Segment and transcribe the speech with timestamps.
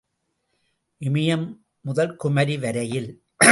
[1.01, 1.45] இமயம்
[1.81, 3.09] முதல் குமரி வரையில்.